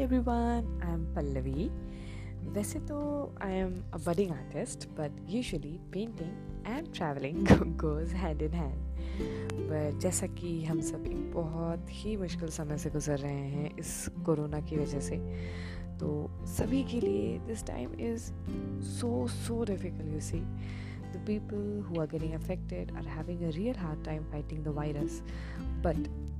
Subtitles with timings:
[0.00, 1.68] Hi everyone I am Pallavi
[2.52, 2.98] वैसे तो
[3.42, 7.46] I am a budding artist but usually painting and travelling
[7.82, 9.18] goes hand in hand
[9.70, 13.92] but जैसा कि हम सब एक बहुत ही मुश्किल समय से गुजर रहे हैं इस
[14.26, 15.16] कोरोना की वजह से
[16.00, 16.12] तो
[16.56, 18.30] सभी के लिए this time is
[18.90, 20.44] so so difficult you see
[21.12, 25.16] the people who are getting affected are having a real hard time fighting the virus,
[25.86, 25.96] but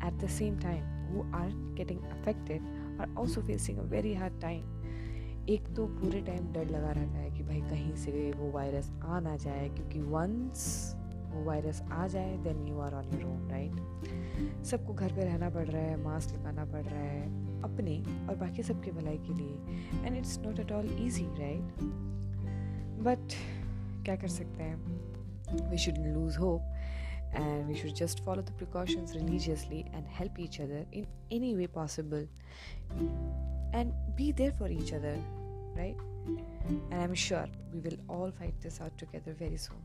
[0.09, 2.63] at the same time, who aren't getting affected
[3.01, 4.69] are also facing a very hard time.
[5.49, 9.21] एक तो पूरे time डर लगा रहता है कि भाई कहीं से वो वायरस आ
[9.21, 10.97] ना जाए, क्योंकि वंस
[11.31, 15.51] वो वायरस आ जाए then you are on your own right सबको घर पे रहना
[15.51, 20.07] पड़ रहा है मास्क लगाना पड़ रहा है, अपने और बाकी सबके भलाई के लिए।
[20.07, 21.83] And it's not at all easy right
[23.05, 23.37] but
[24.05, 24.77] क्या कर सकते हैं?
[25.71, 26.61] We should lose hope
[27.34, 31.68] and we should just follow the precautions religiously and help each other in any way
[31.68, 32.28] possible
[33.74, 35.18] and be there for each other
[35.76, 35.98] right
[36.92, 39.84] and i'm sure we will all fight this out together very soon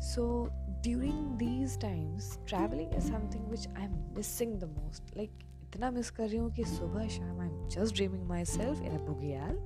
[0.00, 0.50] so
[0.82, 5.44] during these times traveling is something which i'm missing the most like
[5.74, 8.98] इतना miss कर रही हूँ कि सुबह शाम I am just dreaming myself in a
[9.06, 9.56] बुगियाल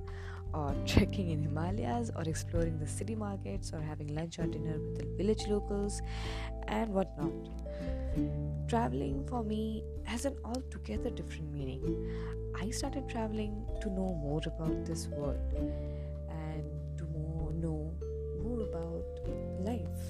[0.53, 4.97] or trekking in Himalayas or exploring the city markets or having lunch or dinner with
[4.99, 6.01] the village locals
[6.67, 7.49] and whatnot.
[8.67, 11.83] Traveling for me has an altogether different meaning.
[12.59, 17.93] I started traveling to know more about this world and to more, know
[18.43, 19.05] more about
[19.63, 20.03] life.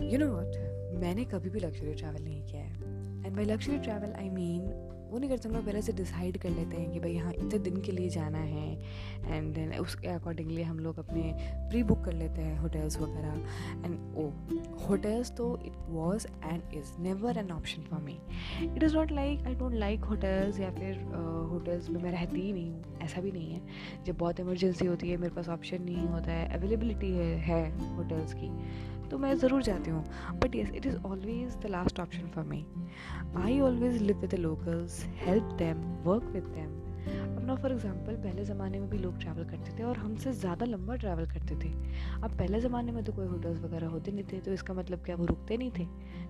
[0.00, 0.56] You know what?
[1.00, 4.62] मैंने कभी भी luxury travel नहीं किया है and by luxury travel I mean
[5.13, 7.57] वो नहीं करते हम लोग पहले से डिसाइड कर लेते हैं कि भाई हाँ इतने
[7.59, 8.69] दिन के लिए जाना है।
[9.25, 11.21] एंड देन उसके अकॉर्डिंगली हम लोग अपने
[11.69, 14.29] प्री बुक कर लेते हैं होटल्स वगैरह। एंड ओ
[14.87, 18.17] होटल्स तो it was and is never an option for me
[18.65, 20.97] it is not like I don't like hotels या फिर
[21.51, 23.61] होटल्स में मैं रहती ही नहीं हूँ, ऐसा भी नहीं है।
[24.05, 27.11] जब बहुत इमरजेंसी होती है, मेरे पास ऑप्शन नहीं होता है अवेलेबिलिटी
[27.47, 27.61] है
[27.95, 28.49] होटल्स की।
[29.13, 32.65] तो मैं ज़रूर जाती हूँ। But yes it is always the last option for me
[33.37, 36.71] I always live with the locals help them work with them
[37.35, 40.65] अब ना फॉर एग्ज़ाम्पल पहले ज़माने में भी लोग ट्रैवल करते थे और हमसे ज़्यादा
[40.65, 41.69] लंबा ट्रैवल करते थे।
[42.15, 45.15] अब पहले ज़माने में तो कोई होटल्स वगैरह होते नहीं थे तो इसका मतलब क्या,
[45.15, 45.85] वो रुकते नहीं थे?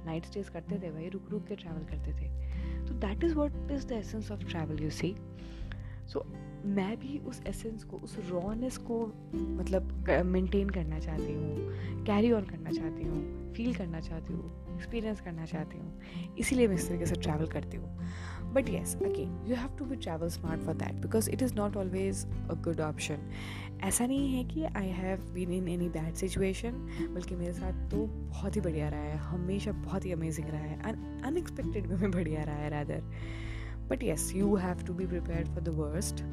[0.06, 3.72] नाइट स्टेज करते थे भाई रुक रुक के ट्रैवल करते थे। तो that is what
[3.72, 5.16] is the essence of travel you see
[6.14, 6.26] so
[6.66, 12.44] मैं भी उस एसेंस को, उस रॉनेस को मतलब मेंटेन करना चाहती हूँ कैरी ऑन
[12.44, 16.00] करना चाहती हूँ फील करना चाहती हूँ एक्सपीरियंस करना चाहती हूँ,
[16.40, 19.96] इसीलिए मैं इस तरीके से ट्रैवल करती हूँ। But yes again you have to be
[19.96, 23.30] travel smart for that because it is not always a good option
[23.84, 26.72] ऐसा नहीं है कि I have been in any bad situation
[27.14, 30.94] बल्कि मेरे साथ तो बहुत ही बढ़िया रहा है, हमेशा बहुत ही अमेजिंग रहा है
[31.26, 33.02] अनएक्सपेक्टेड वे में बढ़िया रहा है rather
[33.90, 36.24] but yes you have to be prepare for the worst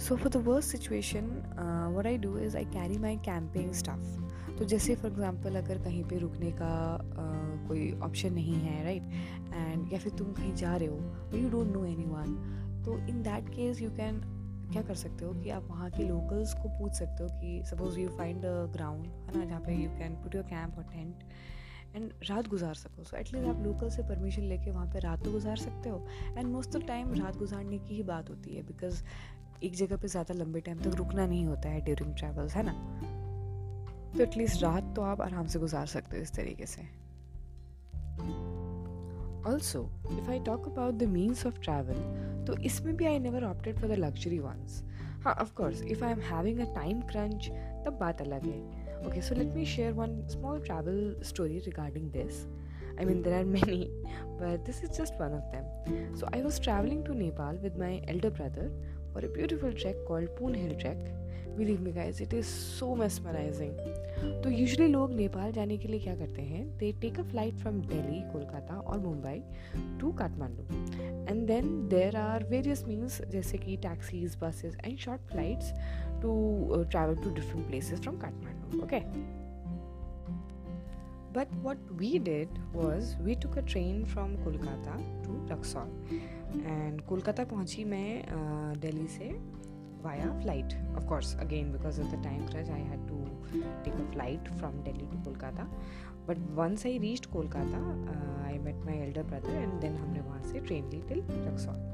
[0.00, 1.26] so for the worst situation
[1.96, 6.02] what I do is I carry my camping stuff तो जैसे फॉर एग्ज़ाम्पल अगर कहीं
[6.04, 9.54] पे रुकने का uh, कोई ऑप्शन नहीं है राइट right?
[9.54, 13.22] एंड या फिर तुम कहीं जा रहे हो you don't know anyone तो in
[13.22, 14.20] that case you can
[14.72, 17.98] क्या कर सकते हो कि आप वहाँ के लोकल्स को पूछ सकते हो कि suppose
[18.00, 21.24] you find a ground है ना जहाँ पे you can put your camp और टेंट
[21.96, 25.32] एंड रात गुजार सको सो एटलीस्ट आप लोकल से परमिशन लेके वहाँ पे रात तो
[25.32, 29.02] गुजार सकते हो एंड मोस्ट ऑफ़ टाइम रात गुजारने की ही बात होती है बिकॉज़
[29.64, 32.72] एक जगह पे ज़्यादा लंबे टाइम तक रुकना नहीं होता है ड्यूरिंग ट्रैवल्स है ना?
[34.16, 36.82] तो एटलीस्ट रात तो आप आराम से गुजार सकते हो इस तरीके से।
[39.50, 39.82] Also
[40.18, 42.00] if I talk about the means of travel
[42.46, 44.82] तो इसमें भी I never opted for the luxury ones
[45.24, 47.48] हाँ of course if I am having a time crunch
[47.86, 52.46] तब बात अलग है। Okay so let me share one small travel story regarding this
[52.92, 53.76] I mean, there are many,
[54.38, 55.68] but this is just one of them.
[56.20, 58.64] So, I was traveling to Nepal with my elder brother.
[59.12, 60.98] For a beautiful trek called Poon Hill Trek.
[61.56, 63.72] Believe me guys, it is so mesmerizing.
[64.42, 67.80] तो usually लोग नेपाल जाने के लिए क्या करते हैं they take a flight from
[67.88, 69.42] Delhi Kolkata और Mumbai
[70.00, 70.62] to Kathmandu
[71.28, 75.72] and then there are various means जैसे कि taxis buses and short flights
[76.22, 76.32] to
[76.90, 79.02] travel to different places from Kathmandu okay
[81.32, 85.88] But what we did was we took a train from Kolkata to Raxaul.
[86.56, 88.24] And Kolkata पहुँची मैं
[88.80, 89.30] दिल्ली से
[90.02, 93.24] via flight of course again because of the time crunch I had to
[93.84, 95.64] take a flight from Delhi to Kolkata
[96.28, 97.78] but once I reach Kolkata
[98.46, 101.88] I met my elder brother and then हमने वहाँ से train Lee till Raxaul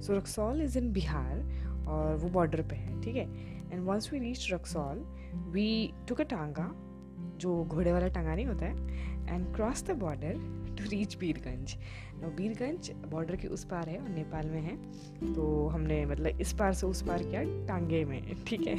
[0.00, 1.38] so Raxaul is in Bihar
[1.88, 3.28] और वो border पर है, ठीक है?
[3.72, 4.98] And once we reach Raxaul
[5.52, 6.70] we took a tonga
[7.36, 10.34] जो घोड़े वाला टांगा नहीं होता है and cross the border
[10.86, 11.76] reach Birganj.
[12.36, 14.76] Birganj border के उस पार है और नेपाल में है।
[15.34, 18.76] तो हमने मतलब इस पार से उस पार किया टांगे में, ठीक है?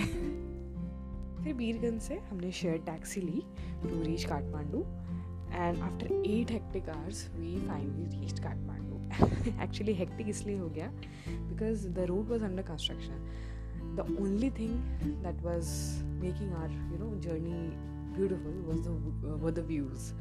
[1.43, 3.41] फिर बीरगंज से हमने share taxi Lee
[3.83, 8.85] to reach Kathmandu and after eight hectic hours we finally reach Kathmandu
[9.63, 10.87] actually hectic इसलिए हो गया
[11.27, 14.73] because the road was under construction the only thing
[15.23, 15.69] that was
[16.23, 17.61] making our you know journey
[18.17, 20.11] beautiful was the views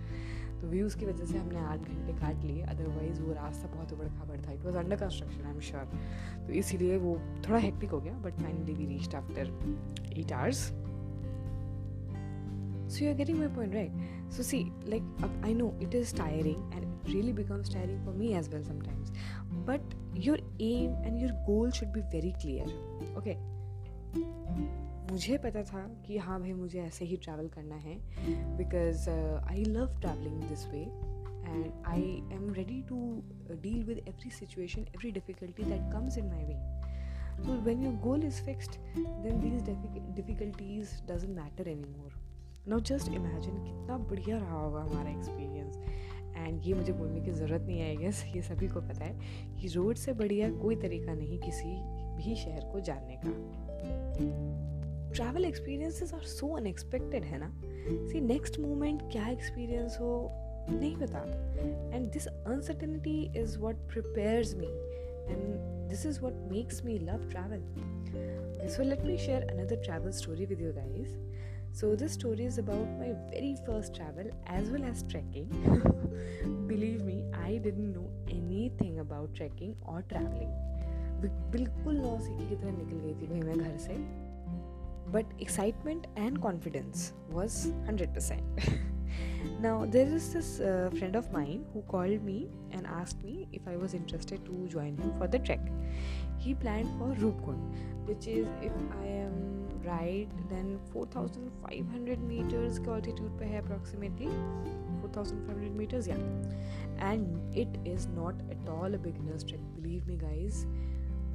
[0.61, 4.09] तो views की वजह से हमने आठ घंटे काट लिए अदरवाइज़ वो रास्ता बहुत उबड़
[4.09, 7.19] खाबड़ था। It was under construction I am sure तो इसीलिए वो
[7.49, 9.53] थोड़ा हेक्टिक हो गया but finally we reach after
[10.19, 10.63] eight hours
[12.95, 16.73] so you are getting my point right so see like I know it is tiring
[16.75, 19.11] and it really becomes tiring for me as well sometimes
[19.69, 19.95] but
[20.27, 23.35] your aim and your goal should be very clear okay
[25.11, 27.99] मुझे पता था कि हाँ भाई मुझे ऐसे ही travel करना है
[28.57, 29.11] because
[29.51, 35.11] I love travelling this way and I am ready to deal with every situation every
[35.11, 36.77] difficulty that comes in my way
[37.37, 38.79] so when your goal is fixed,
[39.23, 39.63] then these
[40.15, 42.13] difficulties doesn't matter anymore.
[42.67, 45.77] Now just imagine कितना बढ़िया रहा होगा हमारा experience
[46.37, 49.19] and ये मुझे बोलने की ज़रूरत नहीं है गेस ये सभी को पता है
[49.61, 51.75] कि रोड से बढ़िया कोई तरीका नहीं किसी
[52.17, 54.66] भी शहर को जानने का।
[55.17, 57.53] Travel experiences are so unexpected है ना?
[58.09, 60.29] सी नेक्स्ट मोमेंट क्या एक्सपीरियंस हो
[60.71, 61.19] नहीं पता।
[61.95, 68.69] And this uncertainty is what prepares me and this is what makes me love travel
[68.69, 71.19] so let me share another travel story with you guys
[71.79, 75.51] So, this story is about my very first travel as well as trekking.
[76.69, 80.55] Believe me, I didn't know anything about trekking or traveling.
[81.53, 84.26] बिल्कुल नौ सीखी की तरह निकल गई थी भाई मैं घर से।
[85.13, 88.41] But excitement and confidence was 100%.
[89.61, 93.63] now, there is this uh, friend of mine who called me and asked me if
[93.69, 95.61] I was interested to join him for the trek.
[96.39, 98.73] He planned for Rupkund, which is, if
[99.03, 104.29] I am right, then 4,500 meters altitude per approximately.
[105.01, 106.17] 4,500 meters, yeah.
[106.99, 110.67] And it is not at all a beginner's trek, believe me, guys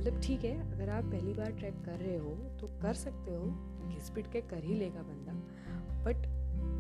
[0.02, 3.46] मतलब ठीक है, अगर आप पहली बार track कर रहे हो तो कर सकते हो
[3.90, 5.34] घिस पिट के कर ही लेगा बंदा।
[6.06, 6.26] बट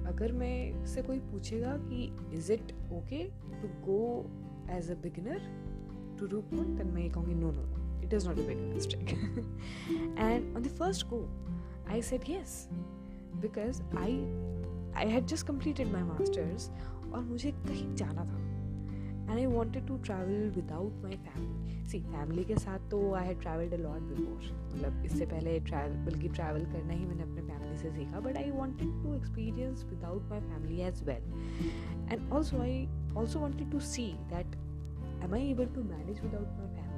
[0.08, 2.04] अगर मैं से कोई पूछेगा कि
[2.38, 3.24] is it okay
[3.62, 4.00] to go
[4.78, 5.40] as a beginner
[6.20, 9.10] to Roopkund then मैं ये कहूँगी no no it is not a beginner's trek
[10.20, 11.24] and on the first go
[11.90, 12.68] I said yes
[13.42, 14.18] because I
[14.96, 16.70] I had just completed my masters
[17.14, 18.50] और मुझे कहीं जाना था।
[19.32, 23.40] And I wanted to travel without my family see family के साथ तो I had
[23.42, 24.42] travelled a lot before
[24.74, 25.60] मतलब इससे पहले
[26.06, 30.30] बल्कि ट्रैवल करना ही मैंने अपने फैमिली से सीखा but I wanted to experience without
[30.30, 31.24] my family as well
[32.12, 32.86] and also I
[33.18, 34.56] also wanted to see that
[35.24, 36.90] am I able to manage without my family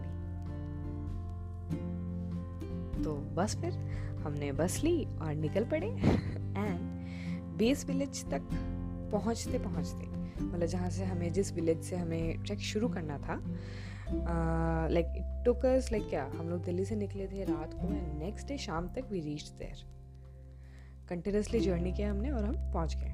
[3.03, 3.73] तो बस फिर
[4.25, 8.49] हमने बस ली और निकल पड़े एंड बेस विलेज तक
[9.11, 13.41] पहुँचते पहुँचते मतलब जहाँ से हमें, जिस विलेज से हमें ट्रैक शुरू करना था
[14.91, 18.47] लाइक इट टुकर्स लाइक क्या, हम लोग दिल्ली से निकले थे रात को एंड नेक्स्ट
[18.47, 19.85] डे शाम तक we reach there
[21.09, 23.11] continuously journey किया हमने और हम पहुँच गए।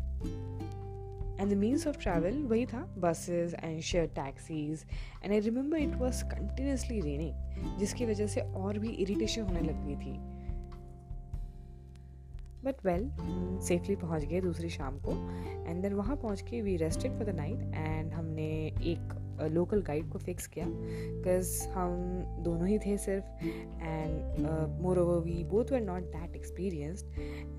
[1.41, 4.83] And the means of travel वही था buses and share taxis
[5.23, 9.85] and I remember it was continuously raining जिसकी वजह से और भी इरीटेशन होने लग
[9.85, 10.17] गई थी।
[12.65, 13.11] बट वेल
[13.67, 15.11] सेफली पहुँच गए दूसरी शाम को
[15.69, 18.47] एंड देन वहाँ पहुँच के we rested for the night and हमने
[18.83, 21.91] एक लोकल गाइड को फिक्स किया बिकॉज़ हम
[22.43, 23.25] दोनों ही थे सिर्फ़
[23.83, 24.39] and
[24.99, 27.05] moreover we both were not that experienced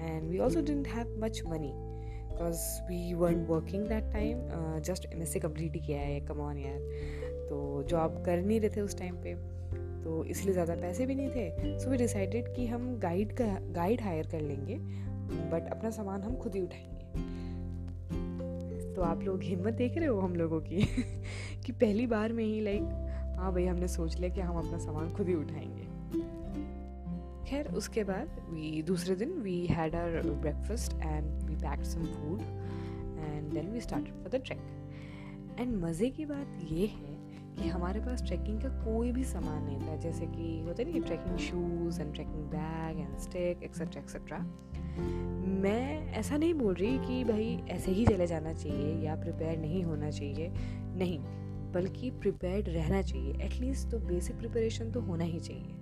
[0.00, 4.38] and we also didn't have much money because we one working that time
[4.80, 6.78] just M S C complete ही किया है कमॉन यार
[7.48, 9.59] तो जॉब कर नहीं रहे थे उस टाइम पे।
[10.04, 14.00] तो इसलिए ज़्यादा पैसे भी नहीं थे। सो वी डिसाइडेड कि हम गाइड का गाइड
[14.00, 14.78] हायर कर लेंगे
[15.50, 16.98] बट अपना सामान हम खुद ही उठाएँगे।
[18.94, 20.82] तो आप लोग हिम्मत देख रहे हो हम लोगों की?
[21.66, 22.82] कि पहली बार में ही लाइक
[23.38, 25.88] हाँ भाई हमने सोच लिया कि हम अपना सामान खुद ही उठाएँगे।
[27.50, 32.40] खैर, उसके बाद वी दूसरे दिन we had our breakfast and we packed some food
[33.20, 37.19] and then we start for the track and मज़े की बात ये है
[37.58, 41.38] कि हमारे पास ट्रैकिंग का कोई भी सामान नहीं था, जैसे कि होते नहीं trekking
[41.38, 44.38] shoes and trekking bag and stick etcetera etcetera
[45.62, 49.84] मैं ऐसा नहीं बोल रही कि भाई ऐसे ही चले जाना चाहिए या प्रिपेयर नहीं
[49.84, 50.52] होना चाहिए।
[50.96, 51.18] नहीं,
[51.72, 55.74] बल्कि प्रिपेयर्ड रहना चाहिए। एटलीस्ट तो बेसिक प्रिपरेशन तो होना ही चाहिए।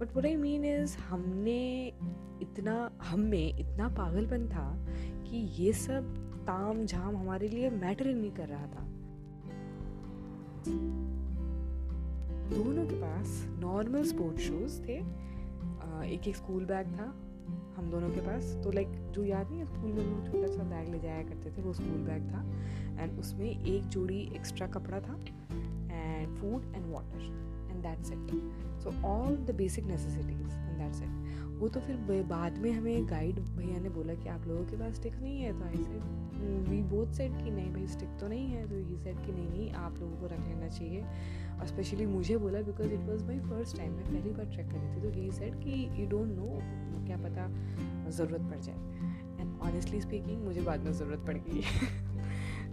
[0.00, 1.86] But what I mean is हमने
[2.42, 4.86] इतना, हम में इतना पागलपन था
[5.22, 8.88] कि ये सब ताम झाम हमारे लिए मैटर ही नहीं कर रहा था।
[12.50, 14.96] दोनों के पास नॉर्मल स्पोर्ट शूज़ थे।
[16.06, 17.04] एक एक स्कूल बैग था
[17.76, 20.62] हम दोनों के पास। तो लाइक जो याद नहीं है स्कूल में हम छोटा सा
[20.62, 22.40] बैग ले जाया करते थे, वो स्कूल बैग था।
[23.02, 27.22] एंड उसमें एक जोड़ी एक्स्ट्रा कपड़ा था and food and water
[27.72, 28.30] and that's it
[28.82, 31.08] so all the basic necessities and that's it
[31.60, 34.94] वो तो फिर बाद में हमें गाइड भैया ने बोला कि आप लोगों के पास
[34.94, 38.46] स्टिक नहीं है तो I said we both said कि नहीं भाई स्टिक तो नहीं
[38.46, 41.02] है तो ही सेट कि नहीं नहीं आप लोगों को रख लेना चाहिए।
[41.60, 44.96] और स्पेशली मुझे बोला because it was my first time मैं पहली बार ट्रैक कर
[44.96, 46.58] थी तो ही सेट कि यू डोंट नो
[47.06, 47.48] क्या पता
[48.10, 48.76] ज़रूरत पड़ जाए।
[49.40, 51.62] एंड ऑनेस्टली स्पीकिंग मुझे बाद में ज़रूरत पड़ गई।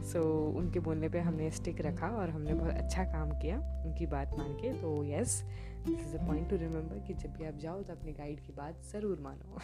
[0.03, 0.19] सो
[0.51, 4.36] so, उनके बोलने पे हमने स्टिक रखा और हमने बहुत अच्छा काम किया उनकी बात
[4.38, 5.43] मान के। तो yes
[5.86, 8.53] this is a point to remember कि जब भी आप जाओ तो अपने गाइड की
[8.53, 9.59] बात ज़रूर मानो।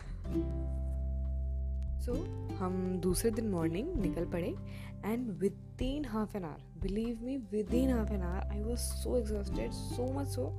[2.06, 4.56] सो so, हम दूसरे दिन मॉर्निंग निकल पड़े
[5.06, 5.30] and
[5.82, 7.38] within half an hour believe me
[7.74, 10.50] within half an hour I was so exhausted so much so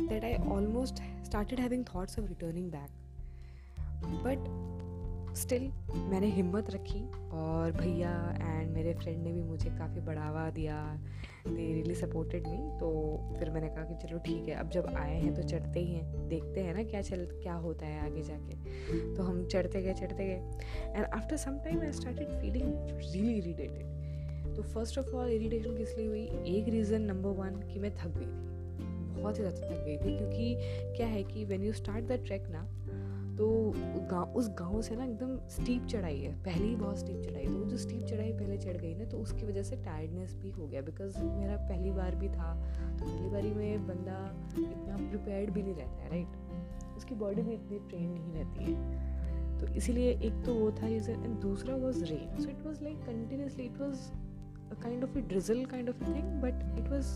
[0.00, 2.90] that I almost started having thoughts of returning back
[4.24, 4.77] but
[5.38, 5.62] still
[6.10, 7.00] मैंने हिम्मत रखी
[7.32, 10.76] और भैया एंड मेरे friend ने भी मुझे काफ़ी बढ़ावा दिया।
[11.46, 12.88] दे रियली सपोर्टेड मी तो
[13.38, 16.28] फिर मैंने कहा कि चलो ठीक है, अब जब आए हैं तो चढ़ते ही हैं,
[16.28, 20.26] देखते हैं ना क्या चल, क्या होता है आगे जाके। तो हम चढ़ते गए चढ़ते
[20.26, 25.76] गए and after some time I started feeling really irritated तो फ़र्स्ट ऑफ़ ऑल इरीटेशन
[25.76, 26.24] किस लिए हुई?
[26.48, 28.46] एक रीज़न नंबर वन कि मैं थक गई थी।
[29.20, 32.48] बहुत ही ज़्यादा थक गई थी, क्योंकि क्या है कि when you start the track
[32.50, 32.60] ना
[33.38, 33.46] तो
[34.10, 37.50] गाँव, उस गाँव से ना एकदम स्टीप चढ़ाई है। पहले ही बहुत स्टीप चढ़ाई तो
[37.50, 40.66] वो जो स्टीप चढ़ाई पहले चढ़ गई ना तो उसकी वजह से टायर्डनेस भी हो
[40.66, 42.52] गया। बिकॉज़ मेरा पहली बार भी था
[42.98, 44.18] तो पहली बारी में बंदा
[44.58, 49.06] इतना प्रिपेयर्ड भी नहीं रहता है राइट उसकी बॉडी भी इतनी ट्रेन नहीं रहती है।
[49.60, 53.00] तो इसीलिए एक तो वो था रीज़न एंड दूसरा was rain so it was like
[53.06, 54.10] continuously it was
[54.82, 57.08] kind of a drizzle kind of a thing but it was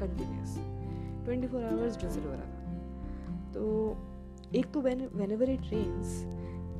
[0.00, 0.56] continuous
[1.24, 3.62] twenty four hours drizzle हो रहा था। तो
[4.56, 4.80] एक तो
[5.32, 6.06] whenever it rains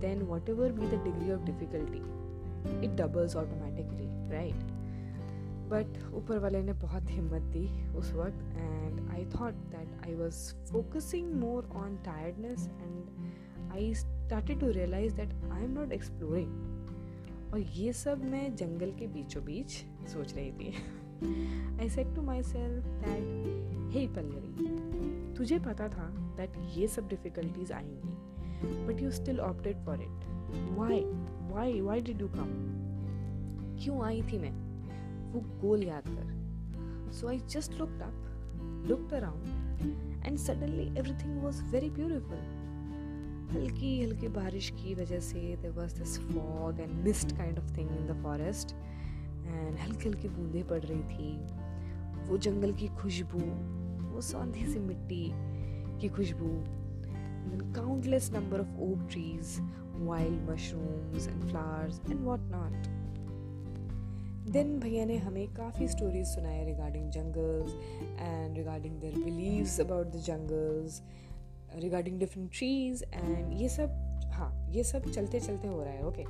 [0.01, 1.99] then whatever be the degree of difficulty
[2.87, 4.79] it doubles automatically right
[5.71, 10.55] but ऊपर वाले ने बहुत हिम्मत दी उस वक्त and I thought that I was
[10.73, 17.59] focusing more on tiredness and I started to realise that I am not exploring और
[17.59, 19.73] ये सब मैं जंगल के बीचों बीच
[20.09, 20.75] सोच रही थी।
[21.81, 24.80] I said to myself that hey Pallavi
[25.41, 28.09] तुझे पता था दैट ये सब डिफिकल्टीज आएँगी
[28.87, 30.27] but you still opted for it
[30.79, 31.01] why
[31.53, 32.51] why why did you come
[33.83, 34.51] क्यों आई थी मैं?
[35.33, 39.47] वो गोल याद कर। So I just looked up looked around
[40.27, 42.39] and suddenly everything was very beautiful
[43.53, 47.91] हल्की हल्की बारिश की वजह से there was this fog and mist kind of thing
[47.91, 48.73] in the forest
[49.47, 51.37] and हल्की हल्की बूंदें पड़ रही थी।
[52.31, 53.80] वो जंगल की खुशबू
[54.21, 55.31] वो सौंधी सी मिट्टी
[56.01, 56.47] की खुशबू
[57.75, 59.55] countless number of oak trees
[60.09, 62.89] wild mushrooms and flowers and what not
[64.53, 67.75] then भैया ने हमें काफ़ी स्टोरीज सुनाए regarding jungles
[68.21, 71.03] and regarding their believes about the jungles
[71.77, 73.91] regarding different trees and ये सब
[74.33, 76.25] हाँ ये सब चलते चलते हो रहा है ओके?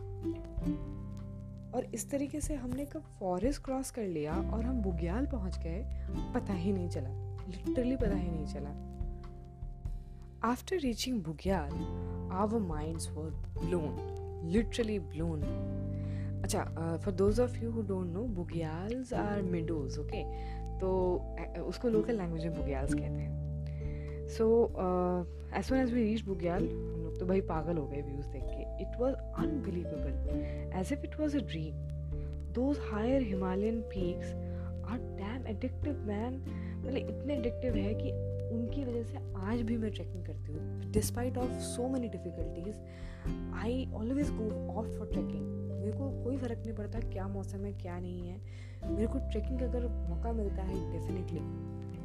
[1.70, 6.06] और इस तरीके से हमने कब फॉरेस्ट क्रॉस कर लिया और हम बुग्याल पहुँच गए,
[6.35, 8.71] पता ही नहीं चला लिटरली पता ही नहीं चला।
[10.45, 11.73] After reaching bugyal
[12.35, 15.42] our minds were blown literally blown
[16.45, 16.64] अच्छा
[17.04, 20.23] for those of you who don't know bugyals are meadows okay
[20.80, 20.90] तो
[21.62, 24.47] उसको लोकल लैंग्वेज में बुग्याल्स कहते हैं। So
[25.59, 28.42] as soon as we reach bugyal हम लोग तो भाई पागल हो गए व्यूज़ देख
[28.45, 30.14] के। It was unbelievable
[30.80, 31.75] as if it was a dream
[32.54, 34.33] those higher Himalayan peaks
[34.90, 36.42] are damn addictive man
[36.90, 38.11] मतलब इतने एडिक्टिव है कि
[38.54, 39.18] उनकी वजह से
[39.49, 42.76] आज भी मैं ट्रैकिंग करती हूँ। Despite of so many difficulties
[43.54, 47.73] I always go off for trekking मेरे को कोई फ़र्क नहीं पड़ता क्या मौसम है,
[47.73, 51.40] क्या नहीं है। मेरे को ट्रैकिंग का अगर मौका मिलता है definitely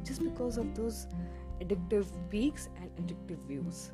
[0.04, 1.06] just because of those
[1.62, 3.84] addictive peaks and addictive views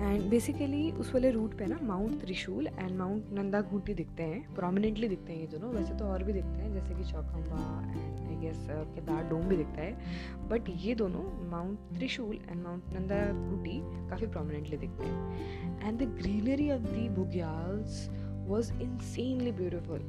[0.00, 4.54] and basically उस वाले रूट पे ना माउंट त्रिशूल एंड माउंट नंदा घूटी दिखते हैं
[4.54, 7.60] प्रोमिनेंटली दिखते हैं ये दोनों, वैसे तो और भी दिखते हैं, जैसे कि Chaukhamba
[7.92, 12.92] and I guess Kedar dome भी दिखता है। बट ये दोनों माउंट त्रिशूल एंड माउंट
[12.94, 13.20] नंदा
[13.50, 18.08] घूटी काफ़ी प्रोमिनेंटली दिखते हैं। And the greenery of the bugyals
[18.48, 20.00] was insanely beautiful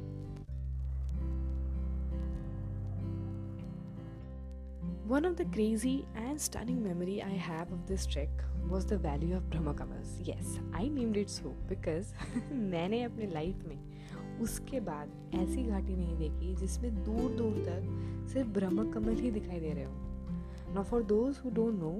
[5.08, 8.28] One of the crazy and stunning memory I have of this trek
[8.68, 10.08] was the value of Brahmakamas.
[10.20, 12.12] Yes, I named it so because
[12.72, 18.48] मैंने अपने life में उसके बाद ऐसी घाटी नहीं देखी जिसमें दूर दूर तक सिर्फ़
[18.58, 21.92] ब्रह्मकमल ही दिखाई दे रहे हो। No for those who don't know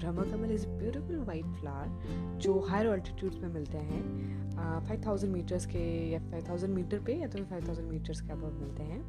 [0.00, 4.02] Brahmakamal is beautiful white flower जो हायर ऑल्टीट्यूड में मिलते हैं।
[4.86, 7.88] फाइव uh, थाउज़ेंड मीटर्स के या फाइव थाउज़ेंड मीटर पे या तो फिर फाइव थाउज़ेंड
[7.90, 9.02] मीटर्स के अब मिलते हैं।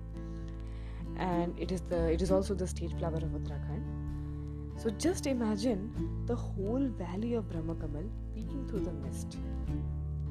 [1.60, 5.94] It is the it is also the state flower of Uttarakhand so just imagine
[6.30, 8.03] the whole valley of Brahma Kamal
[8.36, 9.36] peeking through the mist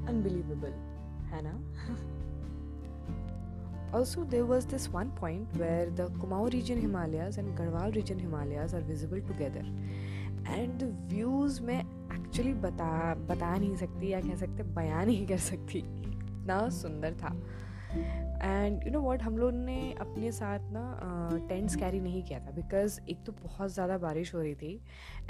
[0.09, 0.71] unbelievable
[1.27, 1.61] है ना
[3.95, 8.75] Also, there was this one point where the Kumaon region Himalayas and Garhwal region Himalayas
[8.75, 9.65] are visible together.
[10.57, 15.39] And the views में actually बता बता नहीं सकती या कह सकते बयान नहीं कर
[15.39, 17.43] सकती। इतना सुंदर था।
[18.43, 22.51] एंड यू नो वॉट हम लोग ने अपने साथ ना टेंट्स कैरी नहीं किया था
[22.51, 24.81] बिकॉज़ एक तो बहुत ज़्यादा बारिश हो रही थी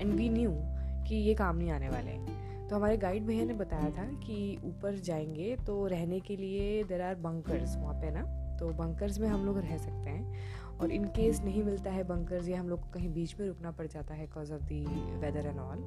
[0.00, 0.50] एंड वी न्यू
[1.09, 4.59] कि ये काम नहीं आने वाले हैं। तो हमारे गाइड भैया ने बताया था कि
[4.64, 8.23] ऊपर जाएँगे तो रहने के लिए देर आर बंकर्स वहाँ पे ना
[8.59, 12.49] तो बंकर्स में हम लोग रह सकते हैं। और इन केस नहीं मिलता है बंकर्स
[12.49, 14.84] या हम लोग को कहीं बीच में रुकना पड़ जाता है because of the
[15.20, 15.84] weather and all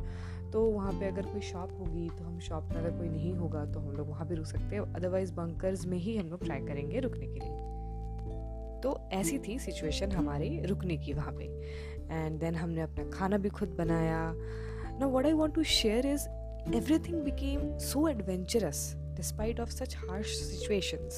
[0.52, 3.66] तो वहाँ पे अगर कोई शॉप होगी तो हम शॉप में अगर कोई नहीं होगा
[3.66, 6.60] तो हम लोग वहाँ भी रुक सकते हैं। अदरवाइज़ बंकर्स में ही हम लोग ट्राई
[6.60, 11.46] करेंगे रुकने के लिए। तो ऐसी थी सिचुएशन हमारी रुकने की वहाँ पे।
[12.12, 14.34] एंड देन हमने अपना खाना भी खुद बनाया।
[15.00, 16.28] ना what I want to share is
[16.64, 18.82] everything became so adventurous
[19.16, 21.18] despite of such harsh situations.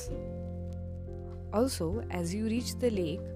[1.59, 1.87] Also,
[2.19, 3.27] as you reach the lake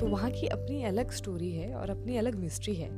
[0.00, 2.90] तो वहाँ की अपनी अलग स्टोरी है और अपनी अलग मिस्ट्री है।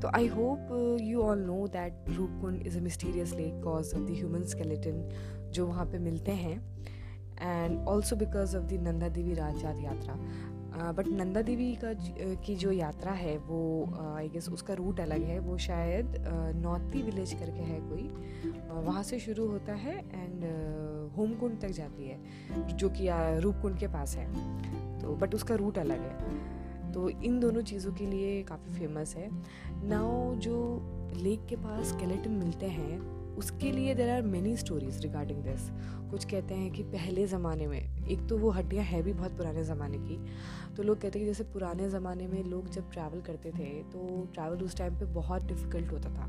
[0.00, 4.10] तो I hope you all know that Roopkund is a mysterious lake cause of the
[4.10, 5.08] human skeleton
[5.52, 6.56] जो वहाँ पे मिलते हैं
[7.42, 10.18] and also because of the Nanda Devi Rajjat Yatra.
[10.92, 11.92] But Nanda देवी का
[12.44, 13.60] की जो यात्रा है वो
[14.16, 18.08] आई गेस उसका रूट अलग है। वो शायद uh, विलेज करके है कोई।
[18.86, 20.44] वहाँ से शुरू होता है एंड
[21.16, 23.08] होमकुंड तक जाती है जो कि
[23.40, 24.26] रूपकुंड के पास है।
[25.00, 29.28] तो बट उसका रूट अलग है। तो इन दोनों चीज़ों के लिए काफ़ी फ़ेमस है।
[29.88, 30.56] नाउ जो
[31.16, 32.98] लेक के पास स्केलेटन मिलते हैं,
[33.36, 35.68] उसके लिए there are many stories regarding this
[36.10, 39.64] कुछ कहते हैं कि पहले ज़माने में, एक तो वो हड्डियाँ है भी बहुत पुराने
[39.64, 40.18] ज़माने की।
[40.76, 44.26] तो लोग कहते हैं कि जैसे पुराने ज़माने में लोग जब ट्रैवल करते थे तो
[44.34, 46.28] ट्रैवल उस टाइम पे बहुत डिफ़िकल्ट होता था।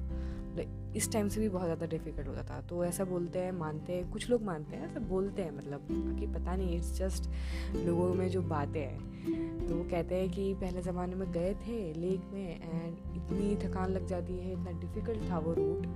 [0.95, 4.09] इस टाइम से भी बहुत ज़्यादा डिफ़िकल्ट होता था। तो ऐसा बोलते हैं, मानते हैं,
[4.11, 5.87] कुछ लोग मानते हैं, ऐसा बोलते हैं मतलब
[6.19, 7.29] कि पता नहीं इट्स जस्ट
[7.77, 11.93] लोगों में जो बातें हैं। तो वो कहते हैं कि पहले ज़माने में गए थे
[11.93, 15.87] लेक में एंड इतनी थकान लग जाती है, इतना डिफ़िकल्ट था वो रूट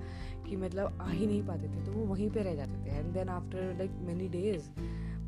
[0.48, 3.14] कि मतलब आ ही नहीं पाते थे तो वो वहीं पर रह जाते थे। And
[3.14, 4.70] then after like many days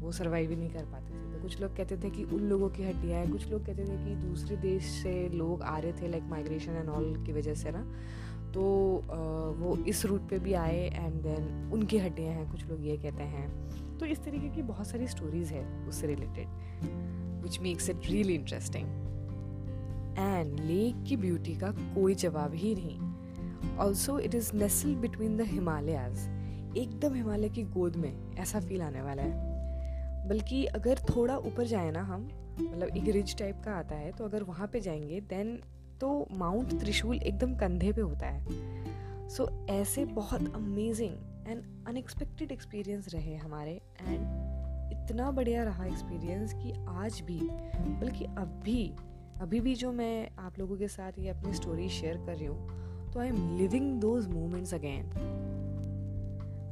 [0.02, 2.69] वो सर्वाइव ही नहीं कर पाते थे। तो कुछ लोग कहते थे कि उन लोगों
[2.69, 6.08] की हड्डियाँ हैं, कुछ लोग कहते थे कि दूसरे देश से लोग आ रहे थे
[6.08, 7.86] लाइक माइग्रेशन एंड ऑल की वजह से ना।
[8.54, 8.62] तो
[9.58, 13.24] वो इस रूट पे भी आए एंड देन उनकी हड्डियाँ हैं, कुछ लोग ये कहते
[13.26, 18.36] हैं। तो इस तरीके की बहुत सारी स्टोरीज है उससे related which makes it really
[18.36, 18.86] interesting
[20.20, 25.42] and lake की ब्यूटी का कोई जवाब ही नहीं। Also it is nestled between the
[25.48, 31.66] Himalayas एकदम हिमालय की गोद में, ऐसा फील आने वाला है। बल्कि अगर थोड़ा ऊपर
[31.66, 32.30] जाए ना हम
[32.62, 35.60] मतलब एक रिज टाइप का आता है तो अगर वहाँ पे जाएँगे देन
[36.01, 38.45] तो माउंट त्रिशूल एकदम कंधे पे होता है।
[39.29, 41.15] सो so, ऐसे बहुत अमेजिंग
[41.47, 44.21] एंड अनएक्सपेक्टेड एक्सपीरियंस रहे हमारे एंड
[44.93, 47.39] इतना बढ़िया रहा एक्सपीरियंस कि आज भी
[48.01, 48.95] बल्कि अब भी
[49.41, 52.84] अभी भी जो मैं आप लोगों के साथ ये अपनी स्टोरी शेयर कर रही हूँ
[53.12, 55.06] तो I am living those moments again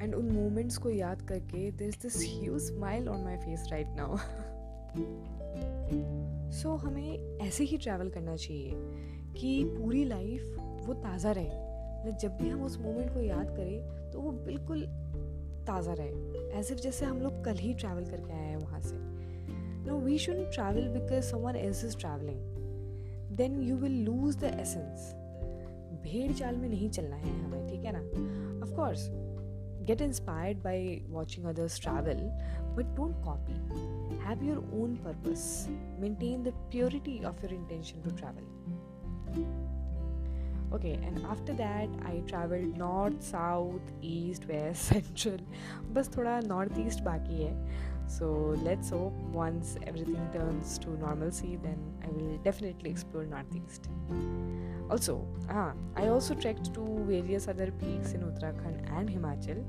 [0.01, 4.17] and उन मोमेंट्स को याद करके this this huge smile on my face right now
[6.51, 8.71] so so, हमें ऐसे ही ट्रैवल करना चाहिए
[9.37, 10.55] कि पूरी लाइफ
[10.87, 14.81] वो ताज़ा रहे। मतलब जब भी हम उस मोमेंट को याद करें तो वो बिल्कुल
[15.67, 18.95] ताज़ा रहे। एज इफ़ जैसे हम लोग कल ही ट्रैवल करके आए हैं वहाँ से।
[19.87, 25.13] No we should travel because someone else is travelling then you will lose the essence
[26.03, 27.99] भेड़ चाल में नहीं चलना है हमें ठीक है ना?
[28.65, 29.09] Of course
[29.84, 32.32] get inspired by watching others travel,
[32.74, 33.54] but don't copy.
[34.24, 35.68] Have your own purpose.
[35.98, 38.42] Maintain the purity of your intention to travel.
[40.74, 45.38] okay and after that i traveled north south east west central
[45.96, 47.52] बस थोड़ा north east बाकी है
[48.14, 48.26] so
[48.64, 53.88] let's hope once everything turns to normalcy then i will definitely explore northeast
[54.91, 59.63] Also, ah, I also trekked to various other peaks in Uttarakhand and Himachal.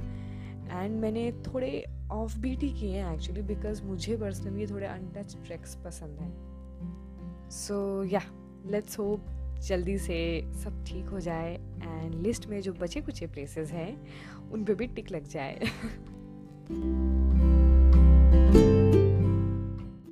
[0.73, 5.75] And मैंने थोड़े off beat ही किए हैं actually because मुझे personally थोड़े untouched tracks
[5.85, 7.79] पसंद हैं so
[8.13, 8.21] yeah
[8.73, 9.27] let's hope
[9.69, 10.19] जल्दी से
[10.63, 13.93] सब ठीक हो जाए एंड लिस्ट में जो बचे कुचे प्लेसेस हैं
[14.53, 15.59] उन पर भी टिक लग जाए